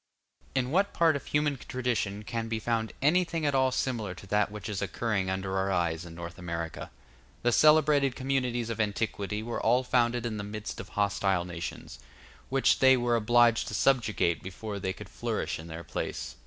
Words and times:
In 0.55 0.71
what 0.71 0.93
part 0.93 1.15
of 1.15 1.27
human 1.27 1.57
tradition 1.57 2.23
can 2.23 2.47
be 2.47 2.57
found 2.57 2.91
anything 3.03 3.45
at 3.45 3.53
all 3.53 3.71
similar 3.71 4.15
to 4.15 4.25
that 4.25 4.49
which 4.49 4.67
is 4.67 4.81
occurring 4.81 5.29
under 5.29 5.55
our 5.55 5.71
eyes 5.71 6.05
in 6.07 6.15
North 6.15 6.39
America? 6.39 6.89
The 7.43 7.51
celebrated 7.51 8.15
communities 8.15 8.71
of 8.71 8.81
antiquity 8.81 9.43
were 9.43 9.61
all 9.61 9.83
founded 9.83 10.25
in 10.25 10.37
the 10.37 10.43
midst 10.43 10.79
of 10.79 10.89
hostile 10.97 11.45
nations, 11.45 11.99
which 12.49 12.79
they 12.79 12.97
were 12.97 13.15
obliged 13.15 13.67
to 13.67 13.75
subjugate 13.75 14.41
before 14.41 14.79
they 14.79 14.91
could 14.91 15.07
flourish 15.07 15.59
in 15.59 15.67
their 15.67 15.83
place. 15.83 16.35